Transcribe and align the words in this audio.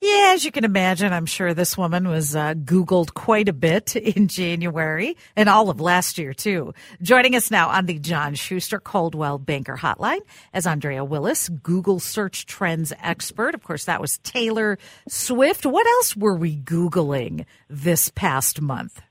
Yeah, 0.00 0.30
as 0.32 0.44
you 0.44 0.52
can 0.52 0.64
imagine, 0.64 1.12
I'm 1.12 1.26
sure 1.26 1.54
this 1.54 1.76
woman 1.76 2.06
was 2.06 2.36
uh, 2.36 2.54
Googled 2.54 3.14
quite 3.14 3.48
a 3.48 3.52
bit 3.52 3.96
in 3.96 4.28
January 4.28 5.16
and 5.34 5.48
all 5.48 5.70
of 5.70 5.80
last 5.80 6.18
year, 6.18 6.32
too. 6.32 6.72
Joining 7.02 7.34
us 7.34 7.50
now 7.50 7.68
on 7.68 7.86
the 7.86 7.98
John 7.98 8.36
Schuster 8.36 8.78
Coldwell 8.78 9.38
Banker 9.38 9.76
Hotline 9.76 10.20
as 10.52 10.68
Andrea 10.68 11.04
Willis, 11.04 11.48
Google 11.48 11.98
search 11.98 12.46
trends 12.46 12.92
expert. 13.02 13.56
Of 13.56 13.64
course, 13.64 13.86
that 13.86 14.00
was 14.00 14.18
Taylor 14.18 14.78
Swift. 15.08 15.66
What 15.66 15.86
else 15.86 16.16
were 16.16 16.36
we 16.36 16.56
Googling 16.56 17.44
this 17.68 18.10
past 18.10 18.60
month? 18.60 19.02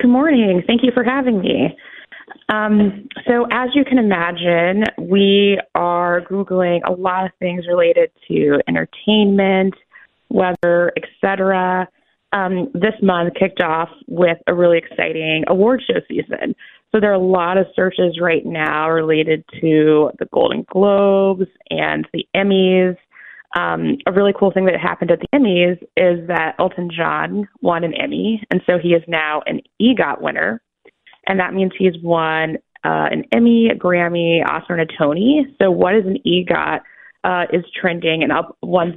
Good 0.00 0.10
morning. 0.10 0.62
Thank 0.66 0.84
you 0.84 0.92
for 0.94 1.02
having 1.02 1.40
me. 1.40 1.76
Um, 2.48 3.08
so, 3.26 3.46
as 3.50 3.70
you 3.74 3.84
can 3.84 3.98
imagine, 3.98 4.84
we 4.98 5.60
are 5.74 6.20
Googling 6.20 6.80
a 6.86 6.92
lot 6.92 7.24
of 7.24 7.32
things 7.38 7.66
related 7.66 8.10
to 8.28 8.60
entertainment, 8.68 9.74
weather, 10.32 10.92
etc. 10.96 11.88
Um, 12.32 12.70
this 12.72 12.94
month 13.02 13.34
kicked 13.38 13.62
off 13.62 13.90
with 14.06 14.38
a 14.46 14.54
really 14.54 14.78
exciting 14.78 15.44
award 15.48 15.82
show 15.86 16.00
season. 16.08 16.54
So, 16.90 17.00
there 17.00 17.10
are 17.10 17.14
a 17.14 17.18
lot 17.18 17.56
of 17.58 17.66
searches 17.74 18.18
right 18.20 18.44
now 18.44 18.90
related 18.90 19.44
to 19.60 20.10
the 20.18 20.26
Golden 20.32 20.64
Globes 20.70 21.46
and 21.70 22.06
the 22.12 22.26
Emmys. 22.36 22.96
Um, 23.54 23.98
a 24.06 24.12
really 24.12 24.32
cool 24.38 24.50
thing 24.50 24.64
that 24.66 24.78
happened 24.80 25.10
at 25.10 25.20
the 25.20 25.28
Emmys 25.34 25.82
is 25.96 26.26
that 26.28 26.54
Elton 26.58 26.90
John 26.94 27.48
won 27.60 27.84
an 27.84 27.94
Emmy, 27.94 28.42
and 28.50 28.62
so 28.66 28.78
he 28.82 28.90
is 28.90 29.02
now 29.08 29.42
an 29.46 29.60
EGOT 29.80 30.22
winner, 30.22 30.62
and 31.26 31.38
that 31.38 31.52
means 31.52 31.72
he's 31.78 31.96
won 32.02 32.56
uh, 32.84 33.08
an 33.10 33.24
Emmy, 33.32 33.68
a 33.68 33.74
Grammy, 33.74 34.44
Oscar, 34.44 34.76
and 34.76 34.90
a 34.90 34.96
Tony. 34.98 35.46
So, 35.60 35.70
what 35.70 35.94
is 35.94 36.04
an 36.06 36.18
EGOT 36.26 36.80
uh, 37.24 37.44
is 37.52 37.64
trending 37.80 38.22
and 38.22 38.32
up 38.32 38.56
1,000% 38.64 38.96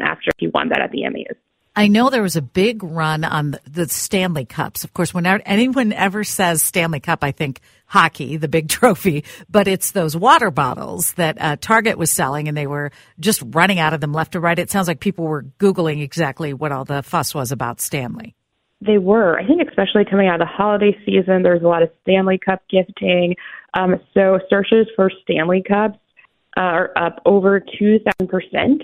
after 0.00 0.30
he 0.38 0.48
won 0.48 0.68
that 0.70 0.80
at 0.80 0.90
the 0.90 1.02
Emmys. 1.02 1.36
I 1.74 1.88
know 1.88 2.10
there 2.10 2.22
was 2.22 2.36
a 2.36 2.42
big 2.42 2.82
run 2.82 3.24
on 3.24 3.56
the, 3.66 3.88
Stanley 3.88 4.44
Cups. 4.44 4.84
Of 4.84 4.92
course, 4.92 5.14
whenever 5.14 5.42
anyone 5.46 5.94
ever 5.94 6.22
says 6.22 6.62
Stanley 6.62 7.00
Cup, 7.00 7.24
I 7.24 7.32
think 7.32 7.60
hockey, 7.86 8.36
the 8.36 8.48
big 8.48 8.68
trophy, 8.68 9.24
but 9.48 9.68
it's 9.68 9.92
those 9.92 10.14
water 10.14 10.50
bottles 10.50 11.14
that 11.14 11.40
uh, 11.40 11.56
Target 11.58 11.96
was 11.96 12.10
selling 12.10 12.48
and 12.48 12.56
they 12.56 12.66
were 12.66 12.90
just 13.18 13.42
running 13.46 13.78
out 13.78 13.94
of 13.94 14.02
them 14.02 14.12
left 14.12 14.32
to 14.32 14.40
right. 14.40 14.58
It 14.58 14.70
sounds 14.70 14.86
like 14.86 15.00
people 15.00 15.24
were 15.24 15.44
Googling 15.58 16.02
exactly 16.02 16.52
what 16.52 16.72
all 16.72 16.84
the 16.84 17.02
fuss 17.02 17.34
was 17.34 17.52
about 17.52 17.80
Stanley. 17.80 18.34
They 18.82 18.98
were. 18.98 19.38
I 19.38 19.46
think 19.46 19.62
especially 19.66 20.04
coming 20.04 20.28
out 20.28 20.42
of 20.42 20.46
the 20.46 20.52
holiday 20.52 20.94
season, 21.06 21.42
there's 21.42 21.62
a 21.62 21.68
lot 21.68 21.82
of 21.82 21.90
Stanley 22.02 22.38
Cup 22.38 22.62
gifting. 22.68 23.36
Um, 23.74 24.00
so 24.12 24.40
searches 24.50 24.88
for 24.94 25.10
Stanley 25.22 25.62
Cups 25.66 25.98
are 26.56 26.90
up 26.96 27.20
over 27.24 27.60
2,000%. 27.80 28.82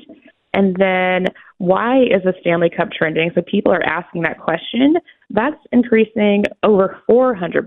And 0.54 0.74
then 0.76 1.26
why 1.58 2.02
is 2.02 2.22
the 2.24 2.34
Stanley 2.40 2.70
Cup 2.70 2.88
trending? 2.90 3.30
So 3.34 3.42
people 3.42 3.72
are 3.72 3.82
asking 3.82 4.22
that 4.22 4.40
question. 4.40 4.96
That's 5.30 5.56
increasing 5.72 6.44
over 6.62 6.98
400%. 7.08 7.66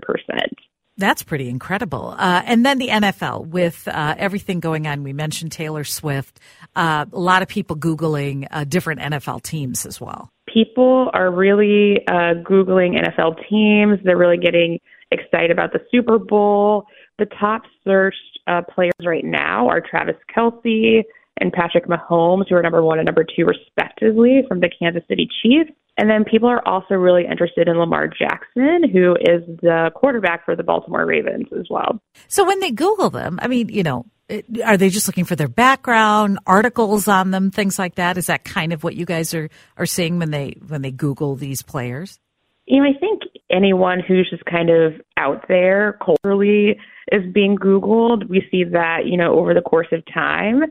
That's 0.98 1.22
pretty 1.22 1.48
incredible. 1.48 2.14
Uh, 2.18 2.42
and 2.44 2.66
then 2.66 2.78
the 2.78 2.88
NFL 2.88 3.46
with 3.46 3.88
uh, 3.88 4.14
everything 4.18 4.60
going 4.60 4.86
on. 4.86 5.02
We 5.02 5.12
mentioned 5.12 5.52
Taylor 5.52 5.84
Swift. 5.84 6.38
Uh, 6.76 7.06
a 7.10 7.18
lot 7.18 7.42
of 7.42 7.48
people 7.48 7.76
Googling 7.76 8.46
uh, 8.50 8.64
different 8.64 9.00
NFL 9.00 9.42
teams 9.42 9.86
as 9.86 10.00
well. 10.00 10.28
People 10.52 11.10
are 11.14 11.30
really 11.30 12.06
uh, 12.06 12.34
Googling 12.44 13.00
NFL 13.00 13.36
teams. 13.48 14.00
They're 14.04 14.18
really 14.18 14.36
getting 14.36 14.80
excited 15.10 15.50
about 15.50 15.72
the 15.72 15.80
Super 15.90 16.18
Bowl. 16.18 16.86
The 17.22 17.36
top 17.38 17.62
searched 17.84 18.40
uh, 18.48 18.62
players 18.74 18.90
right 19.06 19.24
now 19.24 19.68
are 19.68 19.80
Travis 19.80 20.16
Kelce 20.36 21.04
and 21.38 21.52
Patrick 21.52 21.86
Mahomes, 21.86 22.48
who 22.48 22.56
are 22.56 22.62
number 22.62 22.82
one 22.82 22.98
and 22.98 23.06
number 23.06 23.22
two, 23.24 23.44
respectively, 23.44 24.42
from 24.48 24.58
the 24.58 24.68
Kansas 24.68 25.04
City 25.06 25.28
Chiefs. 25.40 25.70
And 25.96 26.10
then 26.10 26.24
people 26.24 26.48
are 26.48 26.66
also 26.66 26.94
really 26.94 27.24
interested 27.24 27.68
in 27.68 27.78
Lamar 27.78 28.08
Jackson, 28.08 28.90
who 28.92 29.14
is 29.20 29.46
the 29.60 29.92
quarterback 29.94 30.44
for 30.44 30.56
the 30.56 30.64
Baltimore 30.64 31.06
Ravens 31.06 31.46
as 31.56 31.66
well. 31.70 32.02
So 32.26 32.44
when 32.44 32.58
they 32.58 32.72
Google 32.72 33.10
them, 33.10 33.38
I 33.40 33.46
mean, 33.46 33.68
you 33.68 33.84
know, 33.84 34.06
are 34.64 34.76
they 34.76 34.88
just 34.88 35.06
looking 35.06 35.24
for 35.24 35.36
their 35.36 35.46
background, 35.46 36.40
articles 36.44 37.06
on 37.06 37.30
them, 37.30 37.52
things 37.52 37.78
like 37.78 37.94
that? 37.94 38.18
Is 38.18 38.26
that 38.26 38.42
kind 38.42 38.72
of 38.72 38.82
what 38.82 38.96
you 38.96 39.04
guys 39.04 39.32
are, 39.32 39.48
are 39.76 39.86
seeing 39.86 40.18
when 40.18 40.32
they 40.32 40.56
when 40.66 40.82
they 40.82 40.90
Google 40.90 41.36
these 41.36 41.62
players? 41.62 42.18
You 42.66 42.82
know, 42.82 42.88
I 42.88 42.98
think 42.98 43.22
anyone 43.52 44.00
who's 44.00 44.28
just 44.30 44.44
kind 44.44 44.70
of 44.70 44.94
out 45.16 45.46
there 45.48 45.98
culturally 46.04 46.78
is 47.10 47.22
being 47.32 47.56
Googled. 47.56 48.28
We 48.28 48.46
see 48.50 48.64
that, 48.64 49.06
you 49.06 49.16
know, 49.16 49.38
over 49.38 49.54
the 49.54 49.60
course 49.60 49.88
of 49.92 50.02
time. 50.12 50.62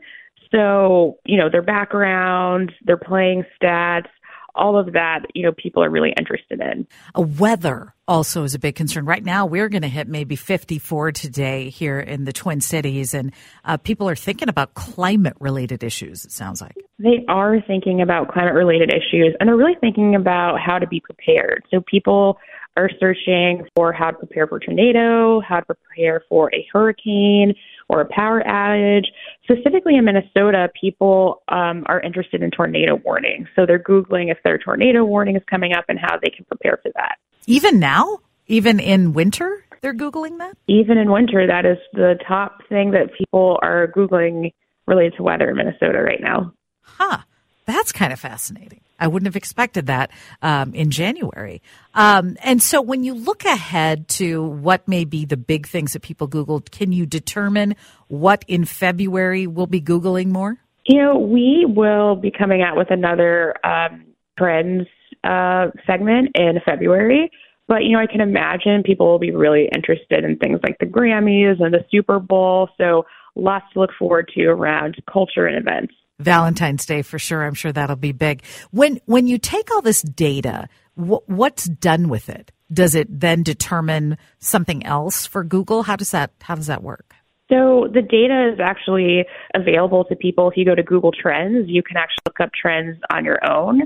So, 0.50 1.18
you 1.24 1.38
know, 1.38 1.48
their 1.50 1.62
background, 1.62 2.72
their 2.84 2.98
playing 2.98 3.44
stats, 3.60 4.08
all 4.54 4.78
of 4.78 4.92
that, 4.92 5.20
you 5.34 5.42
know, 5.42 5.52
people 5.52 5.82
are 5.82 5.90
really 5.90 6.12
interested 6.18 6.60
in. 6.60 6.86
Uh, 7.16 7.22
weather 7.22 7.94
also 8.06 8.44
is 8.44 8.54
a 8.54 8.58
big 8.58 8.74
concern. 8.74 9.06
Right 9.06 9.24
now, 9.24 9.46
we're 9.46 9.68
going 9.68 9.82
to 9.82 9.88
hit 9.88 10.08
maybe 10.08 10.36
54 10.36 11.12
today 11.12 11.70
here 11.70 11.98
in 11.98 12.24
the 12.24 12.32
Twin 12.32 12.60
Cities, 12.60 13.14
and 13.14 13.32
uh, 13.64 13.78
people 13.78 14.08
are 14.08 14.16
thinking 14.16 14.48
about 14.48 14.74
climate 14.74 15.36
related 15.40 15.82
issues, 15.82 16.24
it 16.24 16.32
sounds 16.32 16.60
like. 16.60 16.76
They 16.98 17.24
are 17.28 17.60
thinking 17.66 18.02
about 18.02 18.30
climate 18.30 18.54
related 18.54 18.90
issues, 18.90 19.34
and 19.40 19.48
they're 19.48 19.56
really 19.56 19.76
thinking 19.80 20.14
about 20.14 20.60
how 20.60 20.78
to 20.78 20.86
be 20.86 21.00
prepared. 21.00 21.64
So 21.70 21.80
people 21.80 22.38
are 22.76 22.90
searching 22.98 23.66
for 23.76 23.92
how 23.92 24.10
to 24.10 24.16
prepare 24.16 24.46
for 24.46 24.56
a 24.56 24.60
tornado, 24.60 25.40
how 25.40 25.60
to 25.60 25.66
prepare 25.66 26.22
for 26.28 26.52
a 26.54 26.66
hurricane 26.72 27.54
or 27.88 28.00
a 28.00 28.08
power 28.08 28.42
outage. 28.46 29.06
Specifically 29.44 29.96
in 29.96 30.04
Minnesota, 30.04 30.70
people 30.80 31.42
um, 31.48 31.84
are 31.86 32.00
interested 32.00 32.42
in 32.42 32.50
tornado 32.50 32.96
warnings. 33.04 33.48
So 33.54 33.66
they're 33.66 33.78
Googling 33.78 34.30
if 34.30 34.38
their 34.44 34.58
tornado 34.58 35.04
warning 35.04 35.36
is 35.36 35.42
coming 35.48 35.72
up 35.74 35.84
and 35.88 35.98
how 35.98 36.16
they 36.22 36.30
can 36.30 36.44
prepare 36.46 36.78
for 36.82 36.90
that. 36.94 37.16
Even 37.46 37.78
now? 37.78 38.18
Even 38.46 38.80
in 38.80 39.12
winter? 39.12 39.64
They're 39.82 39.94
Googling 39.94 40.38
that? 40.38 40.56
Even 40.68 40.96
in 40.96 41.10
winter, 41.10 41.46
that 41.46 41.66
is 41.66 41.78
the 41.92 42.14
top 42.26 42.60
thing 42.68 42.92
that 42.92 43.10
people 43.18 43.58
are 43.62 43.88
Googling 43.88 44.52
related 44.86 45.14
to 45.16 45.22
weather 45.22 45.50
in 45.50 45.56
Minnesota 45.56 46.00
right 46.02 46.20
now. 46.20 46.52
Huh. 46.82 47.18
That's 47.64 47.92
kind 47.92 48.12
of 48.12 48.20
fascinating. 48.20 48.80
I 48.98 49.08
wouldn't 49.08 49.26
have 49.26 49.36
expected 49.36 49.86
that 49.86 50.10
um, 50.42 50.74
in 50.74 50.90
January. 50.90 51.60
Um, 51.94 52.36
and 52.42 52.62
so, 52.62 52.80
when 52.80 53.02
you 53.02 53.14
look 53.14 53.44
ahead 53.44 54.08
to 54.10 54.42
what 54.42 54.86
may 54.86 55.04
be 55.04 55.24
the 55.24 55.36
big 55.36 55.66
things 55.66 55.92
that 55.92 56.02
people 56.02 56.28
Googled, 56.28 56.70
can 56.70 56.92
you 56.92 57.04
determine 57.04 57.74
what 58.08 58.44
in 58.46 58.64
February 58.64 59.46
we'll 59.46 59.66
be 59.66 59.80
Googling 59.80 60.28
more? 60.28 60.58
You 60.86 60.98
know, 60.98 61.18
we 61.18 61.66
will 61.68 62.16
be 62.16 62.30
coming 62.30 62.62
out 62.62 62.76
with 62.76 62.90
another 62.90 63.54
um, 63.66 64.04
trends 64.38 64.86
uh, 65.24 65.66
segment 65.86 66.30
in 66.34 66.60
February. 66.64 67.30
But, 67.68 67.84
you 67.84 67.92
know, 67.92 68.00
I 68.00 68.06
can 68.06 68.20
imagine 68.20 68.82
people 68.84 69.06
will 69.06 69.20
be 69.20 69.30
really 69.30 69.68
interested 69.72 70.24
in 70.24 70.36
things 70.36 70.60
like 70.62 70.78
the 70.78 70.86
Grammys 70.86 71.62
and 71.62 71.72
the 71.72 71.84
Super 71.90 72.18
Bowl. 72.18 72.68
So, 72.76 73.04
lots 73.34 73.64
to 73.72 73.80
look 73.80 73.90
forward 73.98 74.30
to 74.34 74.44
around 74.46 74.96
culture 75.10 75.46
and 75.46 75.56
events. 75.56 75.94
Valentine's 76.22 76.86
Day 76.86 77.02
for 77.02 77.18
sure. 77.18 77.44
I'm 77.44 77.54
sure 77.54 77.72
that'll 77.72 77.96
be 77.96 78.12
big. 78.12 78.42
When 78.70 79.00
when 79.06 79.26
you 79.26 79.38
take 79.38 79.70
all 79.70 79.82
this 79.82 80.02
data, 80.02 80.68
wh- 80.94 81.26
what's 81.28 81.64
done 81.64 82.08
with 82.08 82.28
it? 82.28 82.50
Does 82.72 82.94
it 82.94 83.08
then 83.20 83.42
determine 83.42 84.16
something 84.38 84.84
else 84.86 85.26
for 85.26 85.44
Google? 85.44 85.82
How 85.82 85.96
does 85.96 86.10
that 86.12 86.32
how 86.40 86.54
does 86.54 86.66
that 86.66 86.82
work? 86.82 87.14
So 87.50 87.88
the 87.92 88.00
data 88.00 88.50
is 88.54 88.60
actually 88.60 89.26
available 89.54 90.04
to 90.06 90.16
people. 90.16 90.50
If 90.50 90.56
you 90.56 90.64
go 90.64 90.74
to 90.74 90.82
Google 90.82 91.12
Trends, 91.12 91.68
you 91.68 91.82
can 91.82 91.98
actually 91.98 92.22
look 92.26 92.40
up 92.40 92.50
trends 92.58 92.98
on 93.12 93.26
your 93.26 93.38
own. 93.46 93.82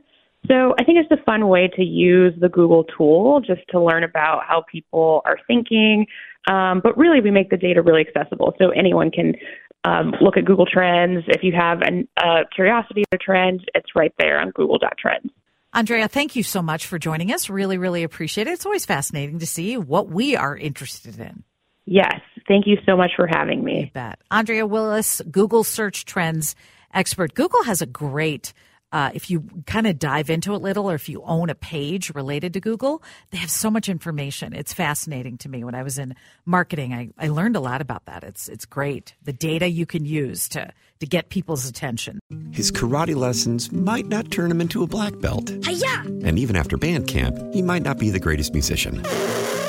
So 0.46 0.74
I 0.78 0.84
think 0.84 0.98
it's 0.98 1.10
a 1.10 1.24
fun 1.24 1.48
way 1.48 1.68
to 1.74 1.82
use 1.82 2.32
the 2.40 2.48
Google 2.48 2.84
tool 2.96 3.40
just 3.40 3.62
to 3.70 3.80
learn 3.80 4.04
about 4.04 4.44
how 4.46 4.62
people 4.70 5.22
are 5.24 5.38
thinking. 5.48 6.06
Um, 6.48 6.80
but 6.80 6.96
really, 6.96 7.20
we 7.20 7.32
make 7.32 7.50
the 7.50 7.56
data 7.56 7.82
really 7.82 8.06
accessible, 8.06 8.54
so 8.58 8.70
anyone 8.70 9.10
can 9.10 9.34
um, 9.86 10.12
look 10.20 10.36
at 10.36 10.44
Google 10.44 10.66
Trends. 10.66 11.24
If 11.28 11.42
you 11.44 11.52
have 11.52 11.80
a 11.82 12.04
uh, 12.16 12.44
curiosity 12.54 13.04
or 13.12 13.18
trend, 13.20 13.60
it's 13.74 13.94
right 13.94 14.12
there 14.18 14.40
on 14.40 14.50
Google.trends. 14.50 15.30
Andrea, 15.72 16.08
thank 16.08 16.34
you 16.34 16.42
so 16.42 16.60
much 16.60 16.86
for 16.86 16.98
joining 16.98 17.32
us. 17.32 17.48
Really, 17.48 17.78
really 17.78 18.02
appreciate 18.02 18.48
it. 18.48 18.50
It's 18.50 18.66
always 18.66 18.84
fascinating 18.84 19.38
to 19.38 19.46
see 19.46 19.76
what 19.76 20.08
we 20.08 20.34
are 20.34 20.56
interested 20.56 21.20
in. 21.20 21.44
Yes. 21.84 22.20
Thank 22.48 22.66
you 22.66 22.78
so 22.84 22.96
much 22.96 23.12
for 23.14 23.28
having 23.28 23.62
me. 23.62 23.80
You 23.80 23.90
bet. 23.92 24.18
Andrea 24.30 24.66
Willis, 24.66 25.22
Google 25.30 25.62
search 25.62 26.04
trends 26.04 26.56
expert. 26.92 27.34
Google 27.34 27.62
has 27.64 27.82
a 27.82 27.86
great 27.86 28.52
uh, 28.92 29.10
if 29.14 29.30
you 29.30 29.44
kind 29.66 29.86
of 29.86 29.98
dive 29.98 30.30
into 30.30 30.52
it 30.52 30.56
a 30.56 30.58
little, 30.58 30.90
or 30.90 30.94
if 30.94 31.08
you 31.08 31.22
own 31.24 31.50
a 31.50 31.54
page 31.54 32.14
related 32.14 32.52
to 32.54 32.60
Google, 32.60 33.02
they 33.30 33.38
have 33.38 33.50
so 33.50 33.70
much 33.70 33.88
information. 33.88 34.52
It's 34.52 34.72
fascinating 34.72 35.38
to 35.38 35.48
me. 35.48 35.64
When 35.64 35.74
I 35.74 35.82
was 35.82 35.98
in 35.98 36.14
marketing, 36.44 36.94
I, 36.94 37.10
I 37.18 37.28
learned 37.28 37.56
a 37.56 37.60
lot 37.60 37.80
about 37.80 38.04
that. 38.06 38.24
It's 38.24 38.48
it's 38.48 38.64
great. 38.64 39.14
The 39.22 39.32
data 39.32 39.68
you 39.68 39.86
can 39.86 40.04
use 40.04 40.48
to 40.50 40.72
to 41.00 41.06
get 41.06 41.28
people's 41.28 41.68
attention. 41.68 42.20
His 42.52 42.72
karate 42.72 43.16
lessons 43.16 43.70
might 43.72 44.06
not 44.06 44.30
turn 44.30 44.50
him 44.50 44.60
into 44.60 44.82
a 44.82 44.86
black 44.86 45.18
belt. 45.20 45.50
Hi-ya! 45.64 46.02
And 46.24 46.38
even 46.38 46.56
after 46.56 46.76
band 46.76 47.06
camp, 47.08 47.36
he 47.52 47.62
might 47.62 47.82
not 47.82 47.98
be 47.98 48.10
the 48.10 48.20
greatest 48.20 48.52
musician. 48.52 49.02